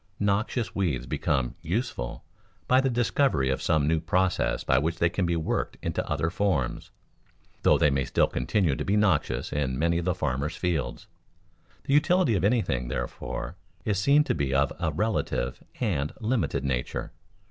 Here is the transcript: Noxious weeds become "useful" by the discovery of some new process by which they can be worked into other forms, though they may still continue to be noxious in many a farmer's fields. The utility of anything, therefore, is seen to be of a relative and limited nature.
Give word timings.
Noxious 0.19 0.73
weeds 0.73 1.05
become 1.05 1.53
"useful" 1.61 2.25
by 2.67 2.81
the 2.81 2.89
discovery 2.89 3.51
of 3.51 3.61
some 3.61 3.87
new 3.87 3.99
process 3.99 4.63
by 4.63 4.79
which 4.79 4.97
they 4.97 5.09
can 5.09 5.27
be 5.27 5.35
worked 5.35 5.77
into 5.83 6.03
other 6.09 6.31
forms, 6.31 6.89
though 7.61 7.77
they 7.77 7.91
may 7.91 8.03
still 8.05 8.25
continue 8.25 8.75
to 8.75 8.83
be 8.83 8.97
noxious 8.97 9.53
in 9.53 9.77
many 9.77 9.99
a 9.99 10.13
farmer's 10.15 10.55
fields. 10.55 11.05
The 11.83 11.93
utility 11.93 12.33
of 12.33 12.43
anything, 12.43 12.87
therefore, 12.87 13.57
is 13.85 13.99
seen 13.99 14.23
to 14.23 14.33
be 14.33 14.55
of 14.55 14.73
a 14.79 14.89
relative 14.91 15.63
and 15.79 16.11
limited 16.19 16.63
nature. 16.63 17.11